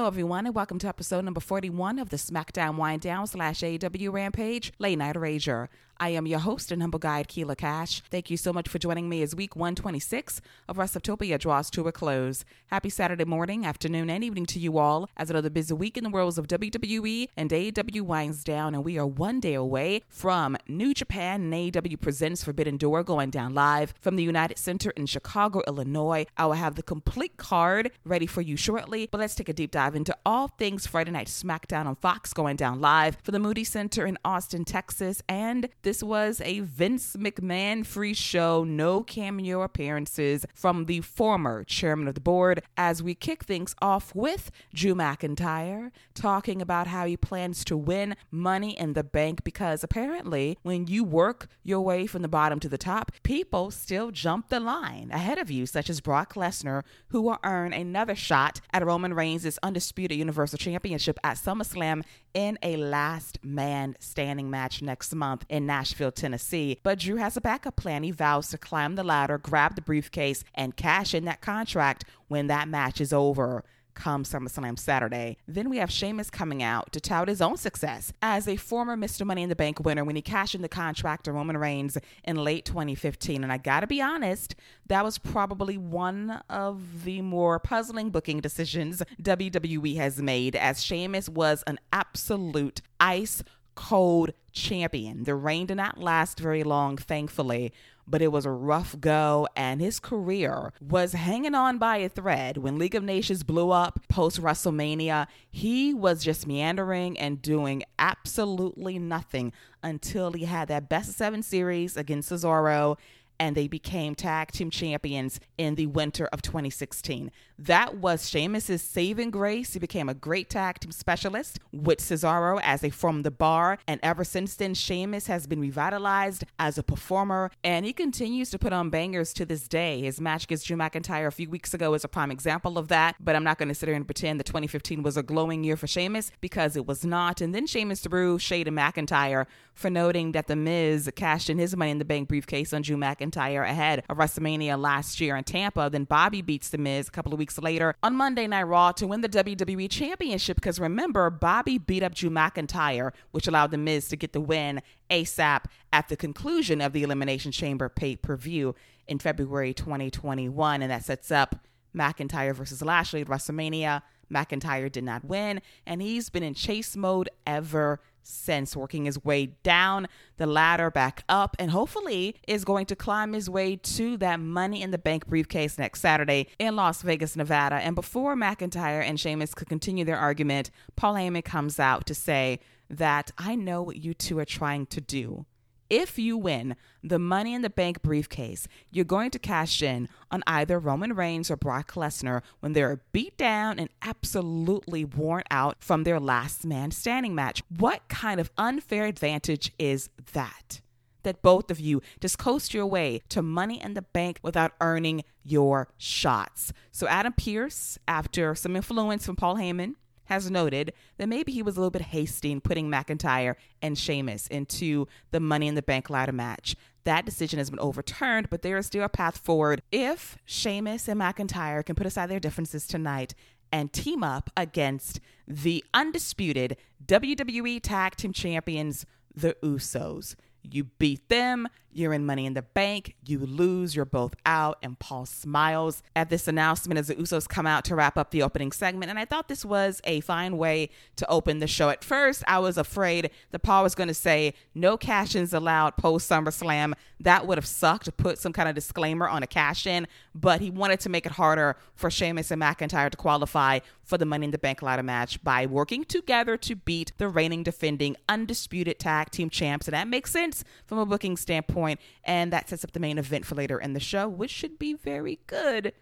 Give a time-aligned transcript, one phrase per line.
[0.00, 4.72] Hello, everyone, and welcome to episode number 41 of the SmackDown WineDown slash AEW Rampage
[4.78, 5.68] Late Night Rager.
[6.02, 8.00] I am your host and humble guide, Keila Cash.
[8.10, 11.92] Thank you so much for joining me as week 126 of WrestleTopia draws to a
[11.92, 12.42] close.
[12.68, 16.08] Happy Saturday morning, afternoon, and evening to you all as another busy week in the
[16.08, 20.94] worlds of WWE and AEW winds down, and we are one day away from New
[20.94, 25.60] Japan and AEW Presents Forbidden Door going down live from the United Center in Chicago,
[25.66, 26.24] Illinois.
[26.38, 29.70] I will have the complete card ready for you shortly, but let's take a deep
[29.70, 33.64] dive into all things Friday Night SmackDown on Fox going down live for the Moody
[33.64, 40.44] Center in Austin, Texas, and this was a Vince McMahon free show, no cameo appearances
[40.54, 45.90] from the former chairman of the board, as we kick things off with Drew McIntyre
[46.14, 51.04] talking about how he plans to win money in the bank because apparently, when you
[51.04, 55.38] work your way from the bottom to the top, people still jump the line ahead
[55.38, 60.18] of you, such as Brock Lesnar, who will earn another shot at Roman Reigns' undisputed
[60.18, 62.02] Universal Championship at SummerSlam
[62.34, 66.80] in a last man standing match next month in Nashville, Tennessee.
[66.82, 68.02] But Drew has a backup plan.
[68.02, 72.48] He vows to climb the ladder, grab the briefcase, and cash in that contract when
[72.48, 73.62] that match is over
[73.94, 75.36] come SummerSlam Saturday.
[75.46, 79.26] Then we have Sheamus coming out to tout his own success as a former Mr.
[79.26, 82.36] Money in the Bank winner when he cashed in the contract to Roman Reigns in
[82.36, 83.42] late 2015.
[83.42, 84.54] And I gotta be honest,
[84.86, 91.28] that was probably one of the more puzzling booking decisions WWE has made as Sheamus
[91.28, 93.42] was an absolute ice
[93.74, 95.24] cold champion.
[95.24, 97.72] The reign did not last very long, thankfully,
[98.10, 102.58] but it was a rough go, and his career was hanging on by a thread.
[102.58, 108.98] When League of Nations blew up post WrestleMania, he was just meandering and doing absolutely
[108.98, 112.96] nothing until he had that best of seven series against Cesaro
[113.40, 117.32] and they became tag team champions in the winter of 2016.
[117.64, 119.74] That was Sheamus' saving grace.
[119.74, 124.00] He became a great tag team specialist with Cesaro as a from the bar, and
[124.02, 128.72] ever since then, Sheamus has been revitalized as a performer, and he continues to put
[128.72, 130.00] on bangers to this day.
[130.00, 133.16] His match against Drew McIntyre a few weeks ago is a prime example of that,
[133.20, 135.76] but I'm not going to sit here and pretend that 2015 was a glowing year
[135.76, 137.42] for Sheamus because it was not.
[137.42, 139.44] And then Sheamus threw shade at McIntyre
[139.74, 142.96] for noting that The Miz cashed in his Money in the Bank briefcase on Drew
[142.96, 145.90] McIntyre ahead of WrestleMania last year in Tampa.
[145.92, 149.06] Then Bobby beats The Miz a couple of weeks later on Monday Night Raw to
[149.06, 154.08] win the WWE Championship because remember, Bobby beat up Drew McIntyre, which allowed The Miz
[154.08, 158.74] to get the win ASAP at the conclusion of the Elimination Chamber pay per view
[159.06, 160.82] in February 2021.
[160.82, 161.56] And that sets up
[161.94, 164.02] McIntyre versus Lashley at WrestleMania.
[164.32, 169.46] McIntyre did not win, and he's been in chase mode ever since, working his way
[169.62, 174.40] down the ladder back up, and hopefully is going to climb his way to that
[174.40, 177.76] Money in the Bank briefcase next Saturday in Las Vegas, Nevada.
[177.76, 182.60] And before McIntyre and Sheamus could continue their argument, Paul Heyman comes out to say
[182.88, 185.46] that I know what you two are trying to do
[185.90, 190.42] if you win the Money in the Bank briefcase, you're going to cash in on
[190.46, 196.04] either Roman Reigns or Brock Lesnar when they're beat down and absolutely worn out from
[196.04, 197.62] their last man standing match.
[197.76, 200.80] What kind of unfair advantage is that?
[201.22, 205.24] That both of you just coast your way to Money in the Bank without earning
[205.42, 206.72] your shots.
[206.92, 209.96] So, Adam Pearce, after some influence from Paul Heyman,
[210.30, 214.46] has noted that maybe he was a little bit hasty in putting McIntyre and Sheamus
[214.46, 216.76] into the Money in the Bank ladder match.
[217.02, 221.20] That decision has been overturned, but there is still a path forward if Sheamus and
[221.20, 223.34] McIntyre can put aside their differences tonight
[223.72, 230.36] and team up against the undisputed WWE Tag Team Champions, the Usos.
[230.62, 233.16] You beat them, you're in Money in the Bank.
[233.26, 234.78] You lose, you're both out.
[234.82, 238.42] And Paul smiles at this announcement as the Usos come out to wrap up the
[238.42, 239.10] opening segment.
[239.10, 241.88] And I thought this was a fine way to open the show.
[241.88, 245.96] At first, I was afraid that Paul was going to say no cash ins allowed
[245.96, 246.92] post SummerSlam.
[247.18, 250.60] That would have sucked to put some kind of disclaimer on a cash in, but
[250.60, 253.80] he wanted to make it harder for Sheamus and McIntyre to qualify
[254.10, 257.62] for the Money in the Bank ladder match by working together to beat the reigning,
[257.62, 259.88] defending, undisputed tag team champs.
[259.88, 263.18] And that makes sense from a booking standpoint point, and that sets up the main
[263.18, 265.92] event for later in the show, which should be very good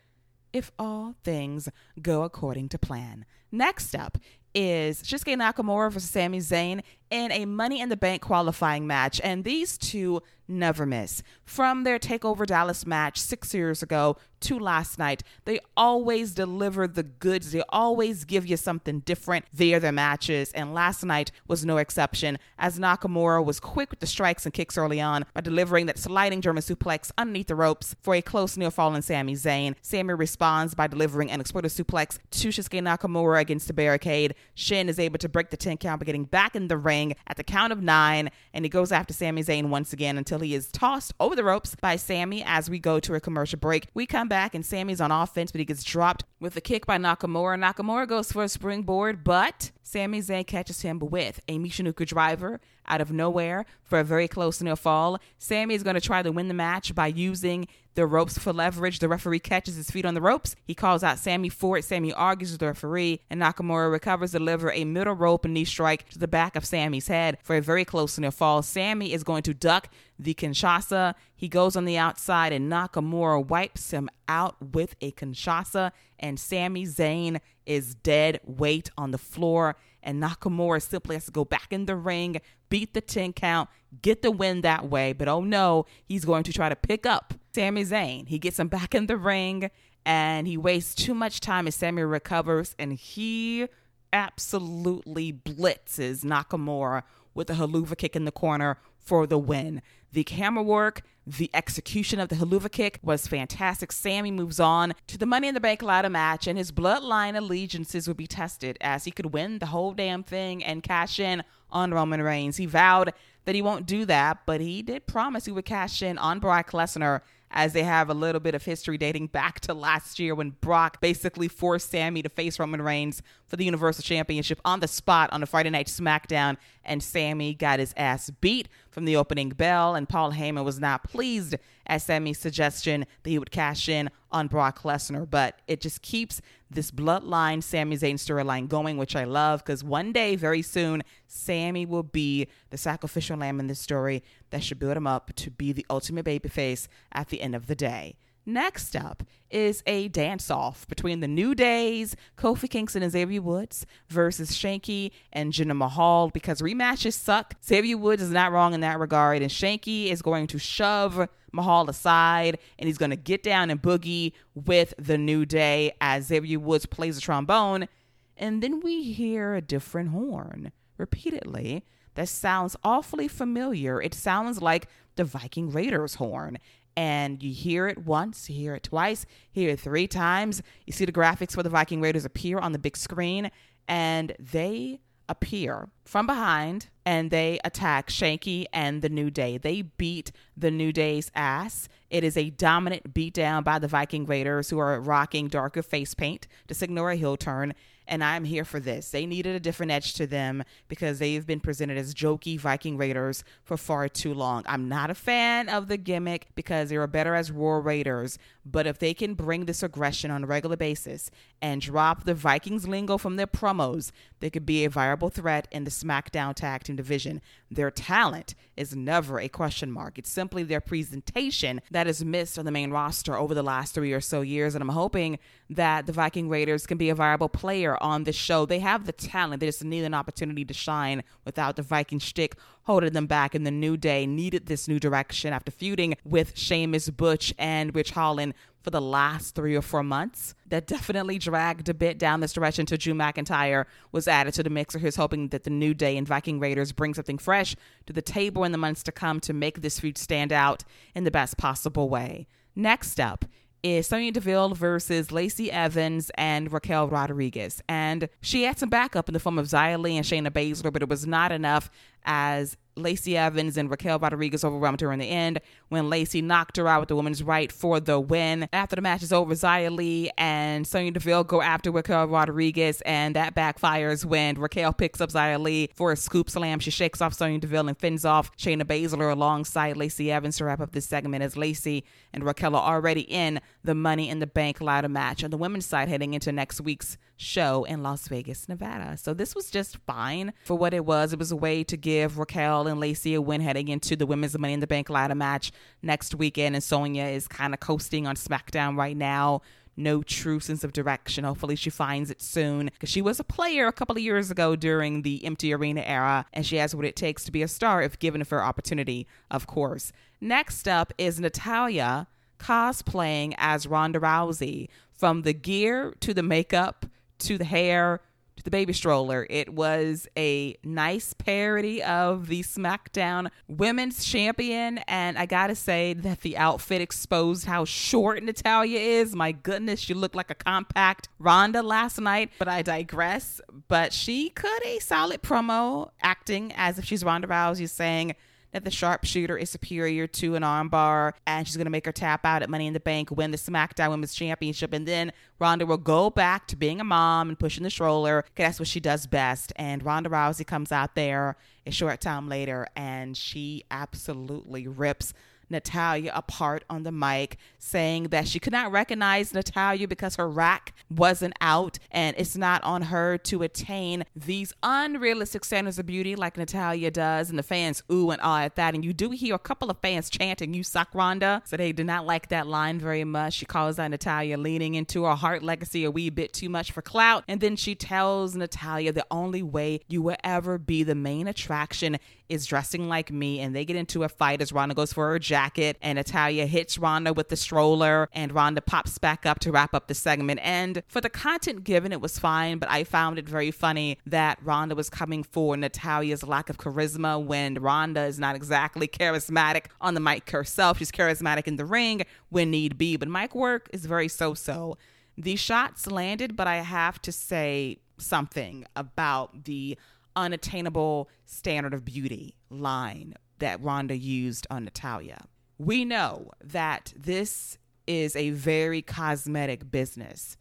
[0.52, 1.68] if all things
[2.00, 3.24] go according to plan.
[3.52, 4.18] Next up
[4.54, 9.44] is Shinsuke Nakamura versus Sami Zayn in a Money in the Bank qualifying match, and
[9.44, 11.22] these two never miss.
[11.44, 17.02] From their TakeOver Dallas match six years ago to last night, they always deliver the
[17.02, 17.52] goods.
[17.52, 22.38] They always give you something different via their matches, and last night was no exception,
[22.58, 26.40] as Nakamura was quick with the strikes and kicks early on by delivering that sliding
[26.40, 29.74] German suplex underneath the ropes for a close near fall fallen Sami Zayn.
[29.82, 34.34] Sami responds by delivering an exploder suplex to Shinsuke Nakamura against the barricade.
[34.54, 37.36] Shin is able to break the 10 count by getting back in the ring at
[37.36, 40.68] the count of nine, and he goes after Sami Zayn once again until he is
[40.68, 43.86] tossed over the ropes by Sami as we go to a commercial break.
[43.94, 46.98] We come back and Sami's on offense, but he gets dropped with a kick by
[46.98, 47.58] Nakamura.
[47.58, 53.00] Nakamura goes for a springboard, but Sami Zayn catches him with a Michinoku driver out
[53.00, 55.18] of nowhere for a very close near fall.
[55.38, 59.00] Sami is going to try to win the match by using the ropes for leverage.
[59.00, 60.54] The referee catches his feet on the ropes.
[60.64, 61.84] He calls out Sami for it.
[61.84, 66.08] Sami argues with the referee, and Nakamura recovers, deliver a middle rope and knee strike
[66.10, 68.62] to the back of Sami's head for a very close near fall.
[68.62, 69.88] Sami is going to duck
[70.18, 71.14] the Kinshasa.
[71.36, 76.84] He goes on the outside, and Nakamura wipes him out with a Kinshasa, and Sami
[76.84, 79.76] Zayn is dead weight on the floor.
[80.02, 83.68] And Nakamura simply has to go back in the ring, beat the 10 count,
[84.00, 85.12] get the win that way.
[85.12, 88.28] But oh no, he's going to try to pick up Sami Zayn.
[88.28, 89.70] He gets him back in the ring
[90.06, 93.66] and he wastes too much time as Sami recovers and he
[94.12, 97.02] absolutely blitzes Nakamura
[97.34, 99.82] with a Helluva kick in the corner for the win.
[100.12, 103.92] The camera work, the execution of the Helluva kick was fantastic.
[103.92, 108.08] Sami moves on to the Money in the Bank ladder match, and his bloodline allegiances
[108.08, 111.92] would be tested as he could win the whole damn thing and cash in on
[111.92, 112.56] Roman Reigns.
[112.56, 113.12] He vowed
[113.44, 116.70] that he won't do that, but he did promise he would cash in on Brock
[116.70, 117.20] Lesnar
[117.50, 121.00] as they have a little bit of history dating back to last year when Brock
[121.00, 125.42] basically forced Sami to face Roman Reigns for the Universal Championship on the spot on
[125.42, 130.08] a Friday Night SmackDown, and Sami got his ass beat from the opening bell, and
[130.08, 131.56] Paul Heyman was not pleased
[131.86, 136.40] at Sami's suggestion that he would cash in on Brock Lesnar, but it just keeps
[136.70, 141.86] this bloodline Sami Zayn storyline going, which I love because one day, very soon, Sami
[141.86, 145.72] will be the sacrificial lamb in this story that should build him up to be
[145.72, 148.16] the ultimate babyface at the end of the day.
[148.48, 153.84] Next up is a dance off between the New Days, Kofi Kingston and Xavier Woods
[154.08, 157.56] versus Shanky and Jinder Mahal because rematches suck.
[157.62, 161.90] Xavier Woods is not wrong in that regard, and Shanky is going to shove Mahal
[161.90, 166.58] aside and he's going to get down and boogie with the New Day as Xavier
[166.58, 167.86] Woods plays the trombone.
[168.34, 171.84] And then we hear a different horn repeatedly
[172.14, 174.00] that sounds awfully familiar.
[174.00, 176.58] It sounds like the Viking Raiders horn
[176.98, 180.64] and you hear it once, you hear it twice, hear it three times.
[180.84, 183.52] You see the graphics for the Viking Raiders appear on the big screen,
[183.86, 184.98] and they
[185.28, 189.58] appear from behind and they attack Shanky and the New Day.
[189.58, 191.88] They beat the New Day's ass.
[192.10, 196.48] It is a dominant beatdown by the Viking Raiders who are rocking darker face paint
[196.66, 197.74] to signal a heel turn
[198.08, 199.10] and I'm here for this.
[199.10, 203.44] They needed a different edge to them because they've been presented as jokey Viking Raiders
[203.62, 204.64] for far too long.
[204.66, 208.38] I'm not a fan of the gimmick because they are better as War Raiders,
[208.70, 211.30] but if they can bring this aggression on a regular basis
[211.62, 214.10] and drop the Vikings lingo from their promos,
[214.40, 217.40] they could be a viable threat in the SmackDown Tag Team division.
[217.70, 220.18] Their talent is never a question mark.
[220.18, 224.12] It's simply their presentation that is missed on the main roster over the last three
[224.12, 224.74] or so years.
[224.74, 225.38] And I'm hoping
[225.70, 228.66] that the Viking Raiders can be a viable player on this show.
[228.66, 232.54] They have the talent, they just need an opportunity to shine without the Viking shtick
[232.88, 233.54] holding them back.
[233.54, 238.12] And the New Day needed this new direction after feuding with Sheamus, Butch, and Ridge
[238.12, 240.54] Holland for the last three or four months.
[240.66, 244.70] That definitely dragged a bit down this direction until Drew McIntyre was added to the
[244.70, 244.98] mixer.
[244.98, 247.74] He's hoping that the New Day and Viking Raiders bring something fresh
[248.06, 251.24] to the table in the months to come to make this feud stand out in
[251.24, 252.46] the best possible way.
[252.74, 253.44] Next up
[253.82, 257.80] is Sonya Deville versus Lacey Evans and Raquel Rodriguez.
[257.88, 261.02] And she had some backup in the form of Xia Li and Shayna Baszler, but
[261.02, 261.90] it was not enough
[262.24, 266.88] as Lacey Evans and Raquel Rodriguez overwhelmed her in the end when Lacey knocked her
[266.88, 268.68] out with the woman's right for the win.
[268.72, 273.34] After the match is over, Xia Li and Sonya Deville go after Raquel Rodriguez, and
[273.36, 276.78] that backfires when Raquel picks up Xia Li for a scoop slam.
[276.78, 280.80] She shakes off Sonya Deville and fins off Shayna Baszler alongside Lacey Evans to wrap
[280.80, 284.80] up this segment as Lacey and Raquel are already in the Money in the Bank
[284.80, 289.16] ladder match on the women's side heading into next week's show in Las Vegas, Nevada.
[289.16, 291.32] So this was just fine for what it was.
[291.32, 294.58] It was a way to give Raquel and Lacey a win heading into the Women's
[294.58, 295.70] Money in the Bank ladder match
[296.02, 296.74] next weekend.
[296.74, 299.62] And Sonya is kind of coasting on SmackDown right now
[299.98, 301.44] no true sense of direction.
[301.44, 304.76] Hopefully, she finds it soon because she was a player a couple of years ago
[304.76, 308.00] during the empty arena era, and she has what it takes to be a star
[308.00, 310.12] if given a fair opportunity, of course.
[310.40, 314.88] Next up is Natalya cosplaying as Ronda Rousey.
[315.12, 317.06] From the gear to the makeup
[317.40, 318.20] to the hair
[318.58, 319.46] to the baby stroller.
[319.48, 326.40] It was a nice parody of the SmackDown Women's Champion, and I gotta say that
[326.40, 329.34] the outfit exposed how short Natalya is.
[329.34, 333.60] My goodness, she looked like a compact Ronda last night, but I digress.
[333.88, 338.34] But she cut a solid promo acting as if she's Ronda Rousey saying,
[338.72, 342.44] that the sharpshooter is superior to an armbar and she's going to make her tap
[342.44, 345.96] out at Money in the Bank, win the SmackDown Women's Championship, and then Ronda will
[345.96, 349.26] go back to being a mom and pushing the stroller because that's what she does
[349.26, 349.72] best.
[349.76, 351.56] And Ronda Rousey comes out there
[351.86, 355.32] a short time later and she absolutely rips
[355.70, 360.94] Natalya apart on the mic, saying that she could not recognize Natalya because her rack
[361.10, 366.56] wasn't out and it's not on her to attain these unrealistic standards of beauty like
[366.56, 367.50] Natalya does.
[367.50, 368.94] And the fans ooh and ah at that.
[368.94, 371.62] And you do hear a couple of fans chanting, You suck, Ronda.
[371.64, 373.54] So they did not like that line very much.
[373.54, 377.02] She calls out Natalya leaning into her Hart legacy a wee bit too much for
[377.02, 377.44] clout.
[377.48, 382.18] And then she tells Natalya the only way you will ever be the main attraction
[382.48, 383.60] is dressing like me.
[383.60, 386.98] And they get into a fight as Ronda goes for her jacket and Natalya hits
[386.98, 390.60] Ronda with the stroller, and Ronda pops back up to wrap up the segment.
[390.62, 394.58] And for the content given, it was fine, but I found it very funny that
[394.62, 400.14] Ronda was coming for Natalya's lack of charisma when Ronda is not exactly charismatic on
[400.14, 400.98] the mic herself.
[400.98, 404.96] She's charismatic in the ring when need be, but mic work is very so so.
[405.36, 409.96] The shots landed, but I have to say something about the
[410.38, 415.44] unattainable standard of beauty line that Ronda used on Natalya.
[415.78, 417.76] We know that this
[418.06, 420.56] is a very cosmetic business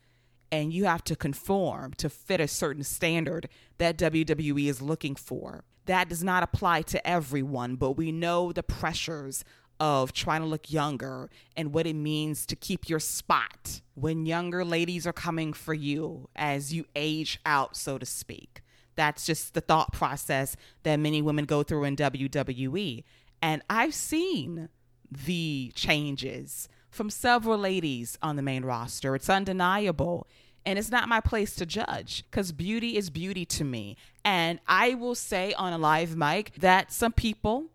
[0.52, 5.64] and you have to conform to fit a certain standard that WWE is looking for.
[5.86, 9.44] That does not apply to everyone, but we know the pressures
[9.80, 14.66] of trying to look younger and what it means to keep your spot when younger
[14.66, 18.62] ladies are coming for you as you age out, so to speak.
[18.98, 23.06] That's just the thought process that many women go through in WWE.
[23.42, 24.68] And I've seen
[25.10, 29.16] the changes from several ladies on the main roster.
[29.16, 30.28] It's undeniable.
[30.66, 33.96] And it's not my place to judge because beauty is beauty to me.
[34.26, 37.68] And I will say on a live mic that some people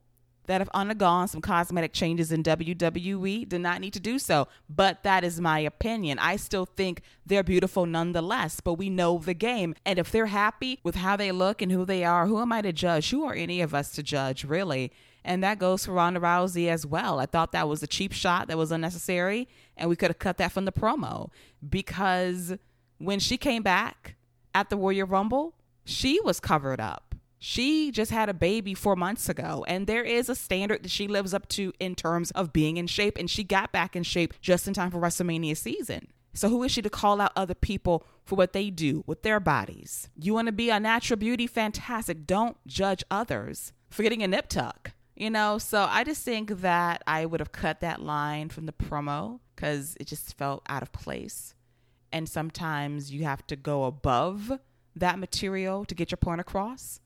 [0.47, 4.49] that have undergone some cosmetic changes in WWE do not need to do so.
[4.69, 6.19] But that is my opinion.
[6.19, 9.75] I still think they're beautiful nonetheless, but we know the game.
[9.87, 12.63] And if they're happy with how they look and who they are, who am I
[12.63, 13.11] to judge?
[13.11, 14.93] Who are any of us to judge, really?
[15.25, 17.21] And that goes for Ronda Rousey as well.
[17.21, 20.39] I thought that was a cheap shot that was unnecessary, and we could have cut
[20.39, 21.31] that from the promo
[21.69, 22.55] because
[22.99, 24.17] when she came back
[24.55, 27.12] at the Royal Rumble, she was covered up
[27.45, 31.09] she just had a baby four months ago, and there is a standard that she
[31.09, 34.35] lives up to in terms of being in shape, and she got back in shape
[34.41, 36.07] just in time for WrestleMania season.
[36.35, 39.41] So, who is she to call out other people for what they do with their
[39.41, 40.09] bodies?
[40.17, 41.49] You want to be a natural beauty?
[41.49, 42.29] Fantastic.
[42.29, 44.93] Don't judge others for getting a nip tuck.
[45.17, 48.73] You know, so I just think that I would have cut that line from the
[48.73, 51.57] promo because it just felt out of place.
[52.13, 54.61] And sometimes you have to go above
[54.95, 57.01] that material to get your point across.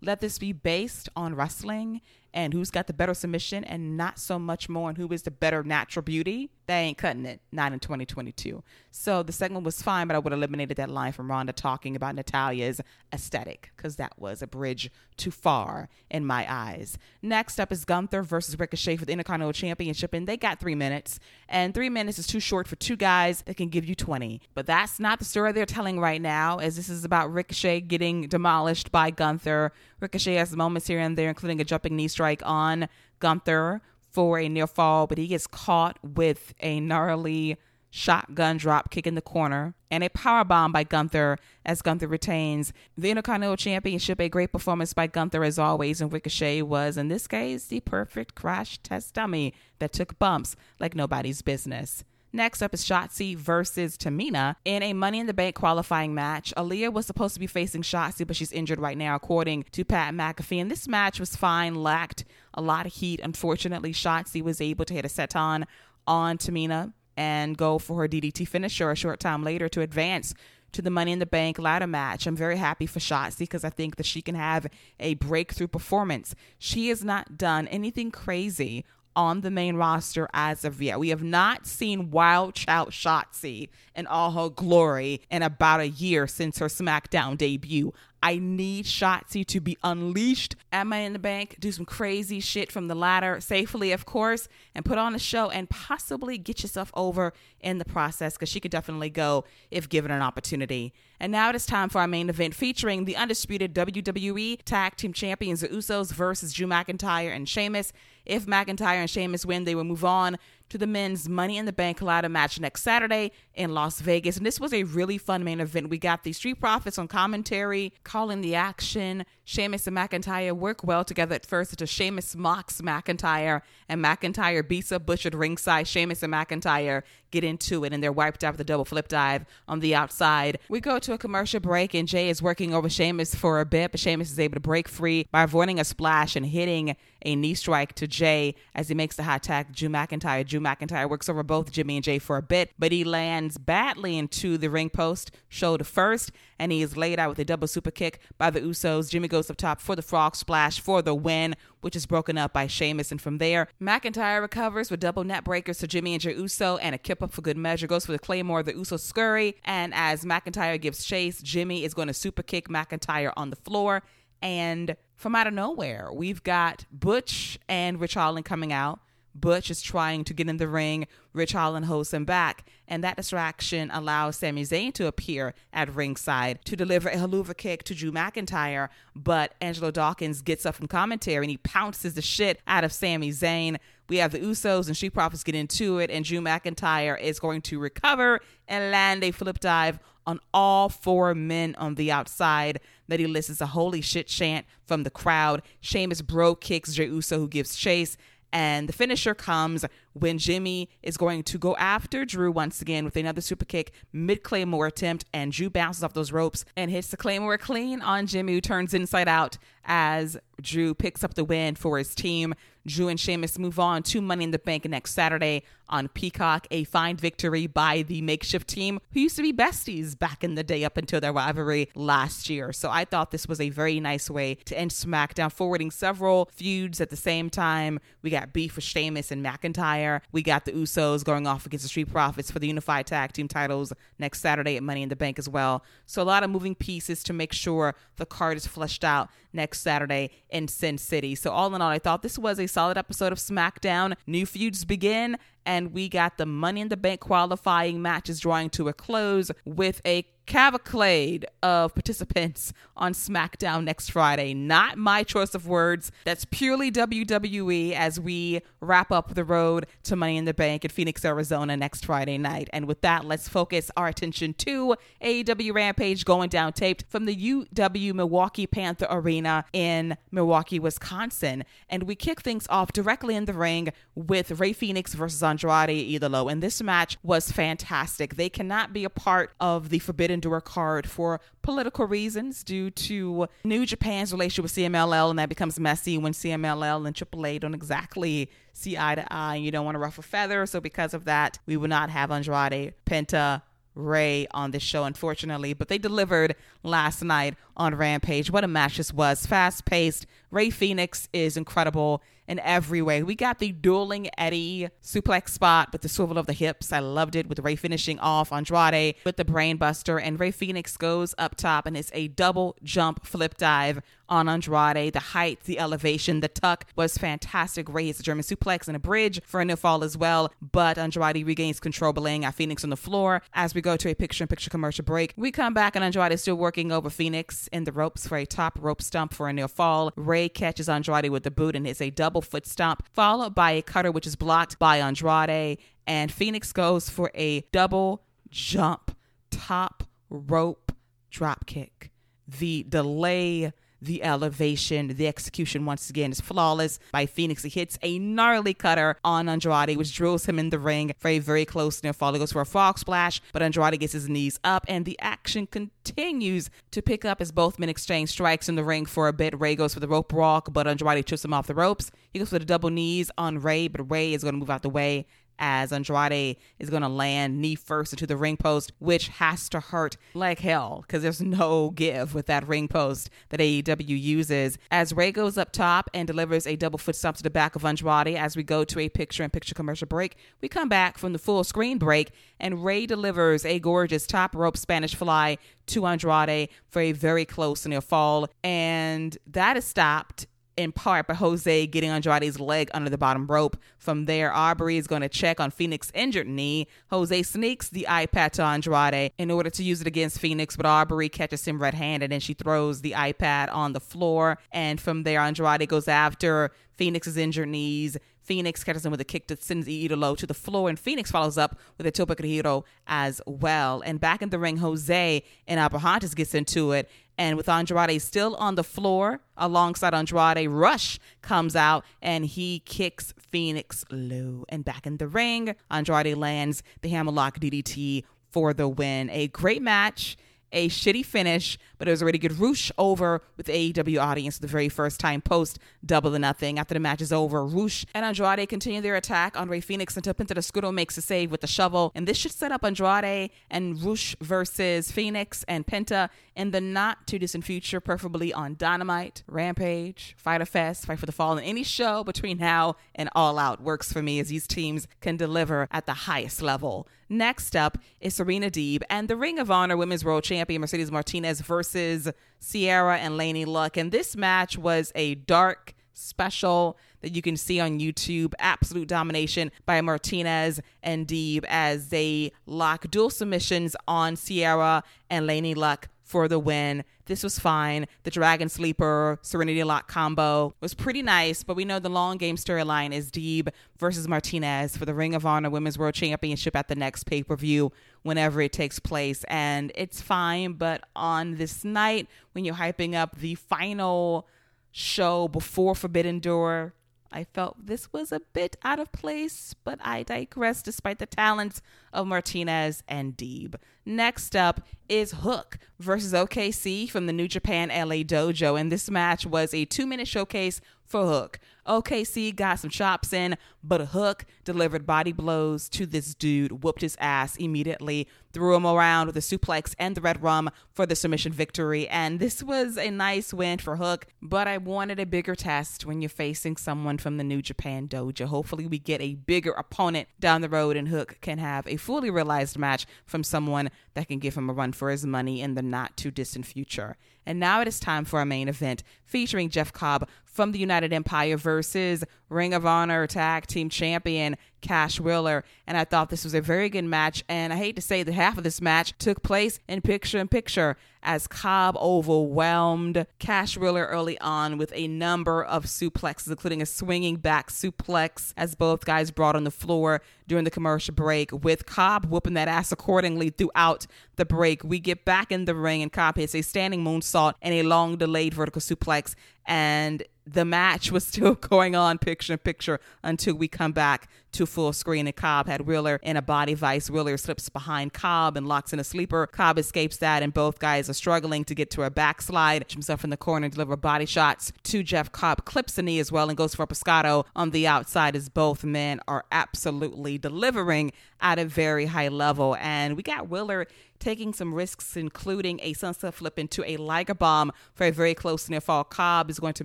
[0.00, 2.00] Let this be based on wrestling
[2.32, 5.30] and who's got the better submission and not so much more on who is the
[5.30, 7.40] better natural beauty, they ain't cutting it.
[7.50, 8.62] Not in 2022.
[8.90, 11.96] So the segment was fine, but I would have eliminated that line from Ronda talking
[11.96, 12.80] about Natalya's
[13.12, 16.98] aesthetic because that was a bridge too far in my eyes.
[17.22, 21.18] Next up is Gunther versus Ricochet for the Intercontinental Championship, and they got three minutes.
[21.48, 24.42] And three minutes is too short for two guys that can give you 20.
[24.52, 28.28] But that's not the story they're telling right now, as this is about Ricochet getting
[28.28, 29.72] demolished by Gunther.
[30.00, 34.48] Ricochet has moments here and there, including a jumping knee strike on Gunther for a
[34.48, 37.56] near fall, but he gets caught with a gnarly
[37.90, 42.72] shotgun drop kick in the corner and a power bomb by Gunther as Gunther retains
[42.96, 44.20] the Intercontinental Championship.
[44.20, 48.34] A great performance by Gunther as always, and Ricochet was in this case the perfect
[48.34, 52.04] crash test dummy that took bumps like nobody's business.
[52.32, 56.52] Next up is Shotzi versus Tamina in a Money in the Bank qualifying match.
[56.56, 60.12] Aliyah was supposed to be facing Shotzi, but she's injured right now, according to Pat
[60.12, 60.60] McAfee.
[60.60, 63.20] And this match was fine, lacked a lot of heat.
[63.22, 65.64] Unfortunately, Shotzi was able to hit a senton
[66.06, 70.34] on Tamina and go for her DDT finisher a short time later to advance
[70.72, 72.26] to the Money in the Bank ladder match.
[72.26, 74.66] I'm very happy for Shotzi because I think that she can have
[75.00, 76.34] a breakthrough performance.
[76.58, 78.84] She has not done anything crazy
[79.18, 81.00] on the main roster as of yet.
[81.00, 86.28] We have not seen Wild Child Shotzi in all her glory in about a year
[86.28, 87.92] since her SmackDown debut.
[88.22, 92.88] I need Shotzi to be unleashed Money in the Bank, do some crazy shit from
[92.88, 97.32] the ladder safely, of course, and put on a show and possibly get yourself over
[97.60, 100.92] in the process because she could definitely go if given an opportunity.
[101.20, 105.12] And now it is time for our main event featuring the undisputed WWE Tag Team
[105.12, 107.92] Champions, the Usos versus Drew McIntyre and Sheamus.
[108.24, 110.38] If McIntyre and Sheamus win, they will move on
[110.70, 114.36] to the men's Money in the Bank ladder match next Saturday in Las Vegas.
[114.36, 115.88] And this was a really fun main event.
[115.88, 119.24] We got the Street Profits on commentary, calling the action.
[119.48, 124.92] Sheamus and McIntyre work well together at first until Sheamus mocks McIntyre and McIntyre beats
[124.92, 125.88] up Butcher at ringside.
[125.88, 129.46] Sheamus and McIntyre get into it and they're wiped out with a double flip dive
[129.66, 130.58] on the outside.
[130.68, 133.90] We go to a commercial break and Jey is working over Sheamus for a bit,
[133.90, 137.54] but Sheamus is able to break free by avoiding a splash and hitting a knee
[137.54, 140.46] strike to Jey as he makes the high tag Drew McIntyre.
[140.46, 144.18] Drew McIntyre works over both Jimmy and Jey for a bit, but he lands badly
[144.18, 147.90] into the ring post, shoulder first, and he is laid out with a double super
[147.90, 149.10] kick by the Usos.
[149.10, 152.52] Jimmy goes up top for the frog splash for the win, which is broken up
[152.52, 153.10] by Sheamus.
[153.10, 156.98] And from there, McIntyre recovers with double neckbreakers to Jimmy and Jey Uso and a
[156.98, 157.86] kip up for good measure.
[157.86, 159.56] Goes for the Claymore, the Uso scurry.
[159.64, 164.02] And as McIntyre gives chase, Jimmy is going to super kick McIntyre on the floor.
[164.42, 169.00] And from out of nowhere, we've got Butch and Ridge Holland coming out.
[169.34, 171.06] Butch is trying to get in the ring.
[171.32, 176.64] Ridge Holland holds him back, and that distraction allows Sami Zayn to appear at ringside
[176.64, 178.88] to deliver a Helluva kick to Drew McIntyre.
[179.14, 183.30] But Angelo Dawkins gets up from commentary and he pounces the shit out of Sami
[183.30, 183.76] Zayn.
[184.08, 187.62] We have the Usos and Street Profits get into it, and Drew McIntyre is going
[187.62, 193.18] to recover and land a flip dive on all four men on the outside that
[193.18, 195.62] elicits a holy shit chant from the crowd.
[195.80, 198.16] Sheamus bro kicks Jey Uso, who gives chase.
[198.52, 203.16] And the finisher comes when Jimmy is going to go after Drew once again with
[203.16, 207.16] another super kick, mid Claymore attempt, and Drew bounces off those ropes and hits the
[207.16, 211.98] Claymore clean on Jimmy, who turns inside out as Drew picks up the win for
[211.98, 212.54] his team.
[212.88, 216.84] Drew and Sheamus move on to Money in the Bank next Saturday on Peacock, a
[216.84, 220.84] fine victory by the makeshift team who used to be besties back in the day
[220.84, 222.72] up until their rivalry last year.
[222.72, 227.00] So I thought this was a very nice way to end SmackDown, forwarding several feuds
[227.00, 228.00] at the same time.
[228.22, 230.20] We got beef with Sheamus and McIntyre.
[230.32, 233.48] We got the Usos going off against the Street Profits for the Unified Tag Team
[233.48, 235.84] titles next Saturday at Money in the Bank as well.
[236.06, 239.80] So a lot of moving pieces to make sure the card is fleshed out next
[239.80, 241.34] Saturday in Sin City.
[241.34, 244.14] So all in all, I thought this was a solid episode of SmackDown.
[244.26, 245.36] New feuds begin
[245.68, 250.00] and we got the Money in the Bank qualifying matches drawing to a close with
[250.06, 254.54] a cavalcade of participants on SmackDown next Friday.
[254.54, 256.10] Not my choice of words.
[256.24, 260.90] That's purely WWE as we wrap up the road to Money in the Bank in
[260.90, 262.70] Phoenix, Arizona next Friday night.
[262.72, 267.36] And with that, let's focus our attention to AEW Rampage going down taped from the
[267.36, 271.62] UW Milwaukee Panther Arena in Milwaukee, Wisconsin.
[271.90, 276.50] And we kick things off directly in the ring with Rey Fenix versus Andrade Idolo.
[276.50, 278.36] And this match was fantastic.
[278.36, 283.48] They cannot be a part of the Forbidden Door card for political reasons due to
[283.64, 288.50] New Japan's relationship with CMLL, and that becomes messy when CMLL and AAA don't exactly
[288.72, 289.56] see eye to eye.
[289.56, 292.30] And you don't want to ruffle feathers, so because of that, we will not have
[292.30, 293.62] Andrade, Penta,
[293.94, 298.48] Rey on this show, unfortunately, but they delivered last night on Rampage.
[298.48, 299.44] What a match this was.
[299.44, 300.24] Fast paced.
[300.52, 303.22] Rey Fenix is incredible in every way.
[303.22, 306.92] We got the dueling Eddie suplex spot with the swivel of the hips.
[306.92, 311.34] I loved it with Rey finishing off Andrade with the brainbuster, and Rey Fenix goes
[311.38, 315.12] up top and it's a double jump flip dive on Andrade.
[315.12, 317.88] The height, the elevation, the tuck was fantastic.
[317.88, 321.46] Hits a German suplex and a bridge for a near fall as well, but Andrade
[321.46, 323.42] regains control, belaying out Fenix on the floor.
[323.52, 326.32] As we go to a picture in picture commercial break, we come back and Andrade
[326.32, 329.52] is still working over Fenix in the ropes for a top rope stump for a
[329.52, 330.12] near fall.
[330.16, 333.82] Rey catches Andrade with the boot and hits a double foot stomp, followed by a
[333.82, 335.78] cutter, which is blocked by Andrade.
[336.06, 339.14] And Fenix goes for a double jump
[339.50, 340.92] top rope
[341.30, 342.10] drop kick.
[342.46, 347.62] The delay the elevation, the execution once again is flawless by Fenix.
[347.62, 351.38] He hits a gnarly cutter on Andrade, which drills him in the ring for a
[351.38, 352.32] very close near fall.
[352.32, 355.66] He goes for a frog splash, but Andrade gets his knees up, and the action
[355.66, 359.58] continues to pick up as both men exchange strikes in the ring for a bit.
[359.58, 362.10] Rey goes for the rope walk, but Andrade trips him off the ropes.
[362.30, 364.82] He goes for the double knees on Rey, but Rey is going to move out
[364.82, 365.26] the way
[365.58, 369.80] as Andrade is going to land knee first into the ring post, which has to
[369.80, 374.78] hurt like hell because there's no give with that ring post that AEW uses.
[374.90, 377.84] As Rey goes up top and delivers a double foot stomp to the back of
[377.84, 381.32] Andrade as we go to a picture in picture commercial break, we come back from
[381.32, 386.68] the full screen break and Rey delivers a gorgeous top rope Spanish fly to Andrade
[386.88, 388.48] for a very close near fall.
[388.62, 390.46] And that is stopped
[390.78, 393.76] in part by Jose getting Andrade's leg under the bottom rope.
[393.98, 396.86] From there, Aubrey is going to check on Fenix's injured knee.
[397.10, 401.28] Jose sneaks the iPad to Andrade in order to use it against Fenix, but Aubrey
[401.28, 404.58] catches him red handed and she throws the iPad on the floor.
[404.70, 408.16] And from there, Andrade goes after Fenix's injured knees.
[408.48, 411.58] Fenix catches him with a kick that sends Idolo to the floor, and Fenix follows
[411.58, 414.02] up with a tope hero as well.
[414.06, 417.10] And back in the ring, Jose and Abrahantes gets into it.
[417.38, 423.32] And with Andrade still on the floor alongside Andrade, Rush comes out and he kicks
[423.38, 424.64] Fenix low.
[424.68, 429.30] And back in the ring, Andrade lands the hammerlock DDT for the win.
[429.30, 430.36] A great match
[430.72, 434.66] a shitty finish, but it was a really good Rush over with AEW audience the
[434.66, 436.78] very first time post Double or Nothing.
[436.78, 440.34] After the match is over, Rush and Andrade continue their attack on Rey Fenix until
[440.34, 442.12] the Escudo makes a save with the shovel.
[442.14, 447.26] And this should set up Andrade and Rush versus Fenix and Penta in the not
[447.26, 451.82] too distant future, preferably on Dynamite, Rampage, Fyter Fest, Fight for the Fall, and any
[451.82, 456.06] show between now and All Out works for me as these teams can deliver at
[456.06, 457.06] the highest level.
[457.28, 461.60] Next up is Serena Deeb and the Ring of Honor Women's World Champion Mercedes Martinez
[461.60, 463.96] versus Sierra and Laynie Luck.
[463.96, 468.54] And this match was a dark special that you can see on YouTube.
[468.58, 475.76] Absolute domination by Martinez and Deeb as they lock dual submissions on Sierra and Laynie
[475.76, 477.04] Luck for the win.
[477.24, 478.06] This was fine.
[478.24, 482.56] The Dragon Sleeper Serenity Lock combo was pretty nice, but we know the long game
[482.56, 486.94] storyline is Deeb versus Martinez for the Ring of Honor Women's World Championship at the
[486.94, 489.42] next pay per view, whenever it takes place.
[489.48, 494.46] And it's fine, but on this night, when you're hyping up the final
[494.92, 496.92] show before Forbidden Door,
[497.32, 501.80] I felt this was a bit out of place, but I digress despite the talents
[502.12, 503.74] of Martinez and Deeb.
[504.04, 509.44] Next up is Hook versus DKC from the New Japan LA Dojo, and this match
[509.44, 511.58] was a two minute showcase for Hook.
[511.86, 517.16] DKC got some chops in, but Hook delivered body blows to this dude, whooped his
[517.18, 521.52] ass immediately, threw him around with a suplex and the red rum for the submission
[521.52, 522.08] victory.
[522.08, 526.20] And this was a nice win for Hook, but I wanted a bigger test when
[526.22, 528.46] you're facing someone from the New Japan dojo.
[528.46, 532.30] Hopefully, we get a bigger opponent down the road and Hook can have a fully
[532.30, 535.82] realized match from someone that can give him a run for his money in the
[535.82, 537.16] not too distant future.
[537.44, 541.12] And now it is time for our main event featuring Jeff Cobb from the United
[541.12, 545.64] Empire versus Ring of Honor Tag Team Champion Cash Wheeler.
[545.86, 547.44] And I thought this was a very good match.
[547.48, 550.48] And I hate to say that half of this match took place in picture in
[550.48, 556.86] picture as Cobb overwhelmed Cash Wheeler early on with a number of suplexes, including a
[556.86, 561.84] swinging back suplex as both guys brought on the floor during the commercial break, with
[561.86, 564.06] Cobb whooping that ass accordingly throughout
[564.36, 564.82] the break.
[564.82, 568.16] We get back in the ring, and Cobb hits a standing moonsault and a long
[568.16, 569.34] delayed vertical suplex.
[569.68, 574.64] And the match was still going on picture in picture until we come back to
[574.64, 575.26] full screen.
[575.26, 577.10] And Cobb had Wheeler in a body vice.
[577.10, 579.46] Wheeler slips behind Cobb and locks in a sleeper.
[579.46, 582.90] Cobb escapes that, and both guys are struggling to get to a backslide.
[582.90, 585.64] Himself in the corner and deliver body shots to Jeff Cobb.
[585.66, 588.84] Clips a knee as well and goes for a pescado on the outside as both
[588.84, 592.76] men are absolutely delivering at a very high level.
[592.80, 593.86] And we got Wheeler
[594.18, 598.68] taking some risks, including a sunset flip into a Liger bomb for a very close
[598.68, 599.04] near fall.
[599.04, 599.84] Cobb is going to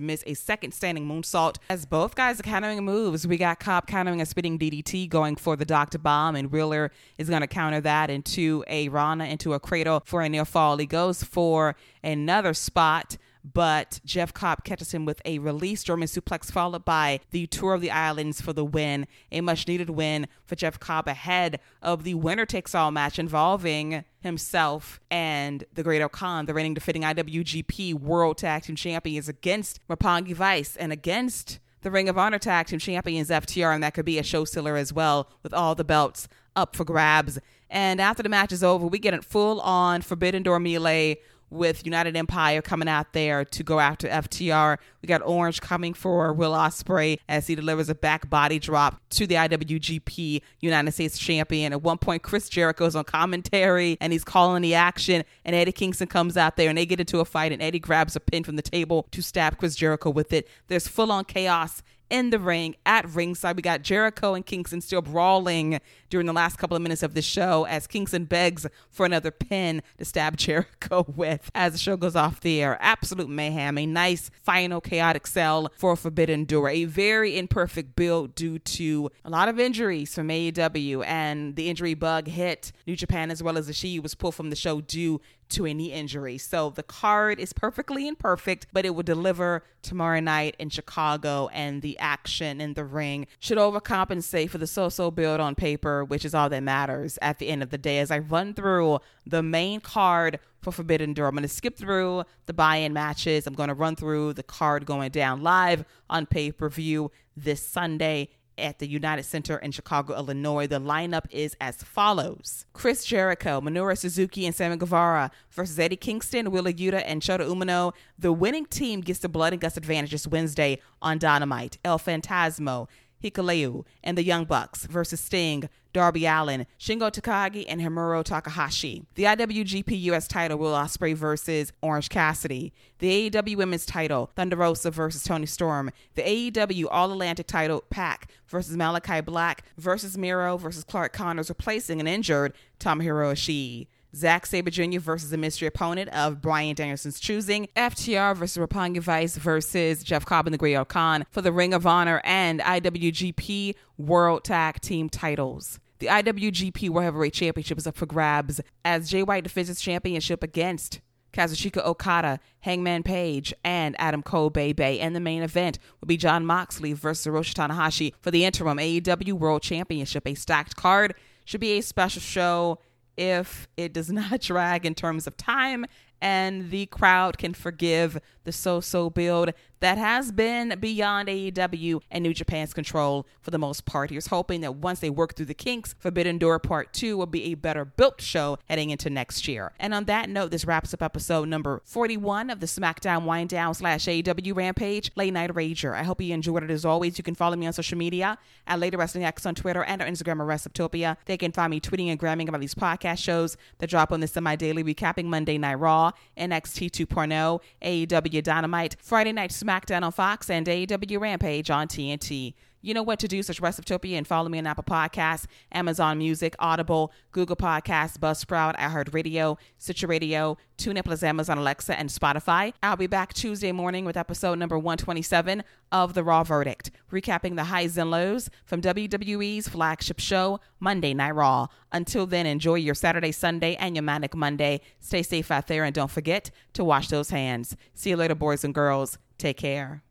[0.00, 3.26] miss a second standing moonsault as both guys are countering moves.
[3.26, 7.28] We got Cobb countering a spinning DDT going for the Doctor Bomb, and Wheeler is
[7.28, 10.76] going to counter that into a Rana into a cradle for a near fall.
[10.76, 16.50] He goes for another spot but Jeff Cobb catches him with a release German suplex,
[16.50, 19.06] followed by the Tour of the Islands for the win.
[19.30, 24.04] A much needed win for Jeff Cobb ahead of the winner takes all match involving
[24.20, 30.34] himself and the Great Khan, the reigning defending IWGP World Tag Team Champions, against Roppongi
[30.34, 34.18] Vice and against the Ring of Honor Tag Team Champions FTR, and that could be
[34.18, 37.38] a show stealer as well, with all the belts up for grabs.
[37.68, 41.18] And after the match is over, we get a full on Forbidden Door melee
[41.50, 44.78] with United Empire coming out there to go after FTR.
[45.02, 49.26] We got Orange coming for Will Ospreay as he delivers a back body drop to
[49.26, 51.72] the IWGP United States champion.
[51.72, 56.08] At one point, Chris Jericho's on commentary and he's calling the action, and Eddie Kingston
[56.08, 58.56] comes out there and they get into a fight, and Eddie grabs a pin from
[58.56, 60.48] the table to stab Chris Jericho with it.
[60.68, 61.82] There's full on chaos
[62.14, 63.56] in the ring at ringside.
[63.56, 67.22] We got Jericho and Kingston still brawling during the last couple of minutes of the
[67.22, 72.14] show as Kingston begs for another pin to stab Jericho with as the show goes
[72.14, 72.78] off the air.
[72.80, 73.76] Absolute mayhem.
[73.76, 76.68] A nice final chaotic sell for Forbidden Door.
[76.68, 81.94] A very imperfect build due to a lot of injuries from AEW and the injury
[81.94, 85.20] bug hit New Japan as well as the She was pulled from the show due
[85.50, 86.38] to any injury.
[86.38, 91.82] So the card is perfectly imperfect, but it will deliver tomorrow night in Chicago, and
[91.82, 96.24] the action in the ring should overcompensate for the so so build on paper, which
[96.24, 97.98] is all that matters at the end of the day.
[97.98, 102.24] As I run through the main card for Forbidden Door, I'm going to skip through
[102.46, 103.46] the buy in matches.
[103.46, 107.66] I'm going to run through the card going down live on pay per view this
[107.66, 110.66] Sunday at the United Center in Chicago, Illinois.
[110.66, 116.50] The lineup is as follows Chris Jericho, Minoru Suzuki, and Sammy Guevara versus Eddie Kingston,
[116.50, 117.92] Wheeler Yuta, and Shota Umino.
[118.18, 121.78] The winning team gets the blood and guts advantage this Wednesday on Dynamite.
[121.84, 122.88] El Phantasmo,
[123.22, 129.04] Hikuleo, and the Young Bucks versus Sting, Darby Allin, Shingo Takagi, and Hiromu Takahashi.
[129.14, 132.74] The IWGP US title, Will Ospreay versus Orange Cassidy.
[132.98, 135.90] The AEW Women's title, Thunder Rosa versus Toni Storm.
[136.16, 142.00] The AEW All Atlantic title, PAC versus Malachi Black versus Miro versus Clark Connors, replacing
[142.00, 143.86] an injured Tomohiro Ishii.
[144.14, 145.00] Zack Sabre Jr.
[145.00, 147.68] versus a mystery opponent of Bryan Danielson's choosing.
[147.76, 151.86] FTR versus Roppongi Vice versus Jeff Cobb and the Great Khan for the Ring of
[151.86, 155.80] Honor and IWGP World Tag Team titles.
[155.98, 160.42] The IWGP World Heavyweight Championship is up for grabs as Jay White defends his championship
[160.42, 161.00] against
[161.32, 166.46] Kazuchika Okada, Hangman Page, and Adam Cole Bay And the main event will be Jon
[166.46, 170.26] Moxley versus Hiroshi Tanahashi for the interim AEW World Championship.
[170.26, 172.78] A stacked card should be a special show
[173.16, 175.86] if it does not drag in terms of time
[176.20, 179.52] and the crowd can forgive the so so build
[179.84, 184.08] that has been beyond AEW and New Japan's control for the most part.
[184.08, 187.52] Here's hoping that once they work through the kinks, Forbidden Door Part 2 will be
[187.52, 189.72] a better built show heading into next year.
[189.78, 194.06] And on that note, this wraps up episode number 41 of the SmackDown WineDown slash
[194.06, 195.92] AEW Rampage Late Night Rager.
[195.94, 197.18] I hope you enjoyed it as always.
[197.18, 200.08] You can follow me on social media at Lady Wrestling X on Twitter and on
[200.08, 201.18] Instagram at Wrestlesoaptopia.
[201.26, 204.28] They can find me tweeting and gramming about these podcast shows that drop on the
[204.28, 210.50] semi daily recapping Monday Night Raw, NXT 2.0, AEW Dynamite, Friday Night SmackDown on Fox,
[210.50, 212.54] and AEW Rampage on TNT.
[212.84, 213.42] You know what to do.
[213.42, 219.56] Search Wrestlesoaptopia and follow me on Apple Podcasts, Amazon Music, Audible, Google Podcasts, Buzzsprout, iHeartRadio,
[219.78, 222.74] Stitcher Radio, TuneIn Plus Amazon Alexa, and Spotify.
[222.82, 227.64] I'll be back Tuesday morning with episode number 127 of The Raw Verdict, recapping the
[227.64, 231.68] highs and lows from WWE's flagship show, Monday Night Raw.
[231.90, 234.82] Until then, enjoy your Saturday, Sunday, and your Manic Monday.
[235.00, 237.78] Stay safe out there, and don't forget to wash those hands.
[237.94, 239.16] See you later, boys and girls.
[239.38, 240.02] Take care.